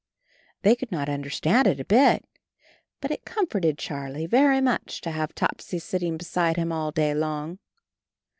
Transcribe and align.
They 0.63 0.75
could 0.75 0.91
not 0.91 1.09
understand 1.09 1.67
it 1.67 1.79
a 1.79 1.85
bit. 1.85 2.25
But 3.01 3.11
it 3.11 3.23
comforted 3.23 3.77
Charlie 3.77 4.25
very 4.25 4.59
much 4.59 4.99
to 5.01 5.11
have 5.11 5.35
Topsy 5.35 5.77
sitting 5.77 6.17
beside 6.17 6.57
him 6.57 6.71
all 6.71 6.89
day 6.91 7.13
long. 7.13 7.59